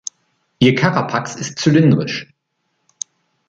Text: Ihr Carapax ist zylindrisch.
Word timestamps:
Ihr 0.57 0.73
Carapax 0.73 1.35
ist 1.35 1.59
zylindrisch. 1.59 2.33